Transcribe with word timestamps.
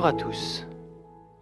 Bonjour 0.00 0.16
à 0.16 0.18
tous. 0.18 0.64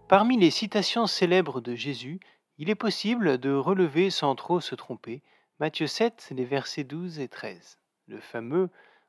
Parmi 0.09 0.37
les 0.37 0.51
citations 0.51 1.07
célèbres 1.07 1.61
de 1.61 1.77
Jésus, 1.77 2.19
il 2.57 2.71
est 2.71 2.75
possible 2.75 3.39
de 3.39 3.55
relever 3.55 4.11
sans 4.11 4.35
trop 4.35 4.59
se 4.59 4.75
tromper 4.75 5.23
Matthieu 5.61 5.87
7, 5.87 6.33
les 6.33 6.45
versets 6.45 6.83
12 6.83 7.21
et 7.21 7.29
13. 7.29 7.79
Le 8.09 8.19
fameux 8.19 8.69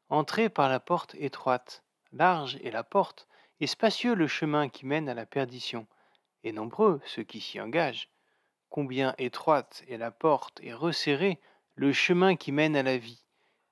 Entrez 0.09 0.49
par 0.49 0.69
la 0.69 0.79
porte 0.79 1.15
étroite, 1.15 1.83
large 2.11 2.59
est 2.63 2.69
la 2.69 2.83
porte, 2.83 3.27
et 3.59 3.65
spacieux 3.65 4.13
le 4.13 4.27
chemin 4.27 4.69
qui 4.69 4.85
mène 4.85 5.09
à 5.09 5.15
la 5.15 5.25
perdition, 5.25 5.87
et 6.43 6.51
nombreux 6.51 7.01
ceux 7.05 7.23
qui 7.23 7.41
s'y 7.41 7.59
engagent. 7.59 8.11
Combien 8.69 9.15
étroite 9.17 9.83
est 9.87 9.97
la 9.97 10.11
porte 10.11 10.59
et 10.61 10.75
resserré 10.75 11.39
le 11.73 11.91
chemin 11.91 12.35
qui 12.35 12.51
mène 12.51 12.75
à 12.75 12.83
la 12.83 12.99
vie, 12.99 13.25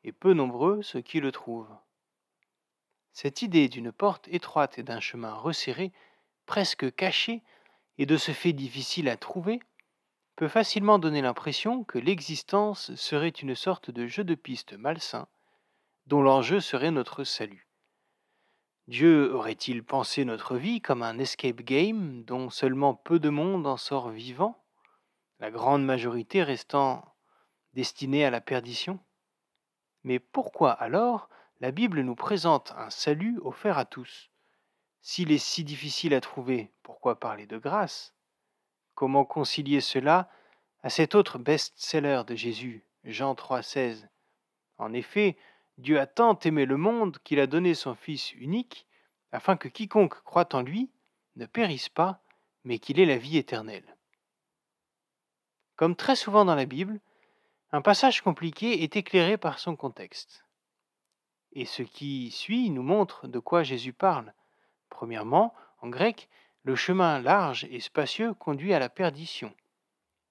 et 0.03 0.11
peu 0.11 0.33
nombreux 0.33 0.81
ceux 0.81 1.01
qui 1.01 1.19
le 1.19 1.31
trouvent. 1.31 1.77
Cette 3.13 3.41
idée 3.41 3.69
d'une 3.69 3.91
porte 3.91 4.27
étroite 4.27 4.77
et 4.77 4.83
d'un 4.83 4.99
chemin 4.99 5.33
resserré, 5.33 5.91
presque 6.45 6.93
caché, 6.95 7.43
et 7.97 8.05
de 8.05 8.17
ce 8.17 8.31
fait 8.31 8.53
difficile 8.53 9.09
à 9.09 9.17
trouver, 9.17 9.59
peut 10.35 10.47
facilement 10.47 10.99
donner 10.99 11.21
l'impression 11.21 11.83
que 11.83 11.97
l'existence 11.97 12.93
serait 12.95 13.29
une 13.29 13.55
sorte 13.55 13.89
de 13.89 14.05
jeu 14.05 14.23
de 14.23 14.35
piste 14.35 14.73
malsain, 14.73 15.27
dont 16.05 16.21
l'enjeu 16.21 16.59
serait 16.59 16.91
notre 16.91 17.23
salut. 17.23 17.67
Dieu 18.87 19.33
aurait-il 19.33 19.83
pensé 19.83 20.23
notre 20.23 20.55
vie 20.55 20.79
comme 20.79 21.03
un 21.03 21.17
escape 21.19 21.61
game 21.61 22.23
dont 22.23 22.49
seulement 22.49 22.93
peu 22.93 23.19
de 23.19 23.29
monde 23.29 23.67
en 23.67 23.77
sort 23.77 24.09
vivant, 24.09 24.63
la 25.39 25.51
grande 25.51 25.83
majorité 25.83 26.43
restant 26.43 27.03
destinée 27.73 28.23
à 28.23 28.29
la 28.29 28.39
perdition? 28.39 28.99
Mais 30.03 30.19
pourquoi 30.19 30.71
alors 30.71 31.29
la 31.59 31.71
Bible 31.71 32.01
nous 32.01 32.15
présente 32.15 32.71
un 32.77 32.89
salut 32.91 33.39
offert 33.43 33.77
à 33.79 33.85
tous 33.85 34.29
S'il 35.01 35.31
est 35.31 35.39
si 35.39 35.63
difficile 35.63 36.13
à 36.13 36.21
trouver, 36.21 36.71
pourquoi 36.83 37.19
parler 37.19 37.47
de 37.47 37.57
grâce? 37.57 38.13
Comment 38.93 39.25
concilier 39.25 39.81
cela 39.81 40.29
à 40.83 40.89
cet 40.89 41.15
autre 41.15 41.39
best-seller 41.39 42.21
de 42.27 42.35
Jésus, 42.35 42.85
Jean 43.03 43.33
3,16 43.33 44.07
En 44.77 44.93
effet, 44.93 45.35
Dieu 45.79 45.99
a 45.99 46.05
tant 46.05 46.37
aimé 46.39 46.65
le 46.65 46.77
monde 46.77 47.17
qu'il 47.23 47.39
a 47.39 47.47
donné 47.47 47.73
son 47.73 47.95
Fils 47.95 48.33
unique, 48.33 48.85
afin 49.31 49.57
que 49.57 49.67
quiconque 49.67 50.21
croit 50.23 50.55
en 50.55 50.61
lui 50.61 50.91
ne 51.35 51.45
périsse 51.45 51.89
pas, 51.89 52.21
mais 52.63 52.77
qu'il 52.79 52.99
ait 52.99 53.05
la 53.05 53.17
vie 53.17 53.37
éternelle. 53.37 53.97
Comme 55.75 55.95
très 55.95 56.15
souvent 56.15 56.45
dans 56.45 56.55
la 56.55 56.65
Bible, 56.65 56.99
un 57.71 57.81
passage 57.81 58.21
compliqué 58.21 58.83
est 58.83 58.95
éclairé 58.95 59.37
par 59.37 59.59
son 59.59 59.75
contexte. 59.75 60.46
Et 61.53 61.65
ce 61.65 61.83
qui 61.83 62.31
suit 62.31 62.69
nous 62.69 62.83
montre 62.83 63.27
de 63.27 63.39
quoi 63.39 63.63
Jésus 63.63 63.93
parle. 63.93 64.33
Premièrement, 64.89 65.53
en 65.81 65.89
grec, 65.89 66.29
le 66.63 66.75
chemin 66.75 67.19
large 67.19 67.65
et 67.71 67.79
spacieux 67.79 68.33
conduit 68.33 68.73
à 68.73 68.79
la 68.79 68.89
perdition, 68.89 69.53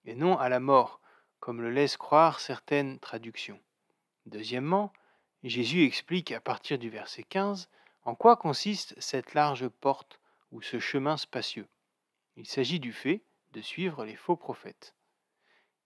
et 0.04 0.14
non 0.14 0.36
à 0.36 0.48
la 0.48 0.60
mort, 0.60 1.00
comme 1.40 1.62
le 1.62 1.70
laissent 1.70 1.96
croire 1.96 2.40
certaines 2.40 2.98
traductions. 2.98 3.60
Deuxièmement, 4.26 4.92
Jésus 5.44 5.84
explique 5.84 6.32
à 6.32 6.40
partir 6.40 6.78
du 6.78 6.90
verset 6.90 7.22
15 7.22 7.68
en 8.04 8.14
quoi 8.14 8.36
consiste 8.36 8.94
cette 9.00 9.34
large 9.34 9.68
porte 9.68 10.20
ou 10.52 10.60
ce 10.62 10.78
chemin 10.78 11.16
spacieux. 11.16 11.68
Il 12.36 12.46
s'agit 12.46 12.80
du 12.80 12.92
fait 12.92 13.22
de 13.52 13.60
suivre 13.60 14.04
les 14.04 14.16
faux 14.16 14.36
prophètes. 14.36 14.94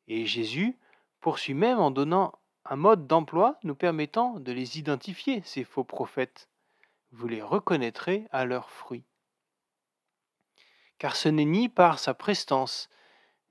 Et 0.09 0.27
Jésus 0.27 0.77
poursuit 1.21 1.55
même 1.55 1.79
en 1.79 1.91
donnant 1.91 2.33
un 2.71 2.77
mode 2.77 3.07
d'emploi 3.07 3.59
nous 3.63 3.75
permettant 3.75 4.41
de 4.41 4.53
les 4.53 4.79
identifier, 4.79 5.43
ces 5.45 5.65
faux 5.65 5.85
prophètes. 5.85 6.49
Vous 7.13 7.29
les 7.29 7.43
reconnaîtrez 7.43 8.27
à 8.33 8.47
leurs 8.47 8.71
fruits 8.71 9.05
car 11.01 11.17
ce 11.17 11.31
n'est 11.31 11.47
ni 11.47 11.71
par 11.71 11.99
sa 11.99 12.13
prestance, 12.13 12.91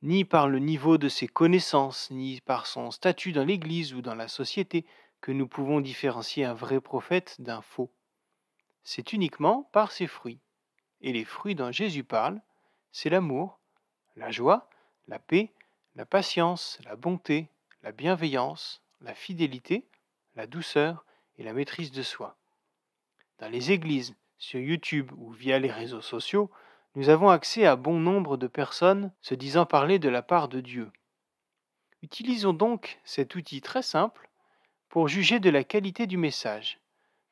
ni 0.03 0.23
par 0.23 0.47
le 0.47 0.59
niveau 0.59 0.99
de 0.99 1.09
ses 1.09 1.27
connaissances, 1.27 2.11
ni 2.11 2.39
par 2.41 2.67
son 2.67 2.91
statut 2.91 3.31
dans 3.31 3.43
l'Église 3.43 3.95
ou 3.95 4.01
dans 4.01 4.13
la 4.13 4.27
société 4.27 4.85
que 5.19 5.31
nous 5.31 5.47
pouvons 5.47 5.81
différencier 5.81 6.45
un 6.45 6.53
vrai 6.53 6.79
prophète 6.79 7.41
d'un 7.41 7.61
faux. 7.61 7.91
C'est 8.83 9.13
uniquement 9.13 9.67
par 9.73 9.91
ses 9.91 10.05
fruits. 10.05 10.39
Et 11.01 11.11
les 11.11 11.25
fruits 11.25 11.55
dont 11.55 11.71
Jésus 11.71 12.03
parle, 12.03 12.39
c'est 12.91 13.09
l'amour, 13.09 13.59
la 14.15 14.29
joie, 14.29 14.69
la 15.07 15.17
paix, 15.17 15.51
la 15.95 16.05
patience, 16.05 16.77
la 16.85 16.95
bonté, 16.95 17.49
la 17.81 17.91
bienveillance, 17.91 18.83
la 19.01 19.13
fidélité, 19.13 19.85
la 20.35 20.47
douceur 20.47 21.05
et 21.37 21.43
la 21.43 21.53
maîtrise 21.53 21.91
de 21.91 22.03
soi. 22.03 22.37
Dans 23.39 23.49
les 23.49 23.71
églises, 23.71 24.15
sur 24.37 24.59
YouTube 24.59 25.11
ou 25.17 25.31
via 25.31 25.59
les 25.59 25.71
réseaux 25.71 26.01
sociaux, 26.01 26.49
nous 26.95 27.09
avons 27.09 27.29
accès 27.29 27.65
à 27.65 27.75
bon 27.75 27.99
nombre 27.99 28.37
de 28.37 28.47
personnes 28.47 29.11
se 29.21 29.35
disant 29.35 29.65
parler 29.65 29.99
de 29.99 30.09
la 30.09 30.21
part 30.21 30.47
de 30.47 30.59
Dieu. 30.59 30.91
Utilisons 32.01 32.53
donc 32.53 32.99
cet 33.03 33.35
outil 33.35 33.61
très 33.61 33.81
simple 33.81 34.29
pour 34.87 35.07
juger 35.07 35.39
de 35.39 35.49
la 35.49 35.63
qualité 35.63 36.07
du 36.07 36.17
message. 36.17 36.79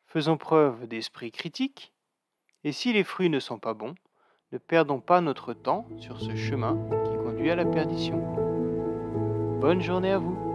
Faisons 0.06 0.38
preuve 0.38 0.88
d'esprit 0.88 1.32
critique, 1.32 1.94
et 2.64 2.72
si 2.72 2.94
les 2.94 3.04
fruits 3.04 3.30
ne 3.30 3.40
sont 3.40 3.60
pas 3.60 3.74
bons, 3.74 3.96
ne 4.52 4.58
perdons 4.58 5.02
pas 5.02 5.22
notre 5.22 5.54
temps 5.54 5.88
sur 5.98 6.22
ce 6.22 6.36
chemin 6.36 6.78
qui 7.06 7.18
conduit 7.18 7.52
à 7.52 7.56
la 7.56 7.66
perdition. 7.66 8.18
Bonne 9.60 9.82
journée 9.82 10.12
à 10.12 10.18
vous 10.18 10.47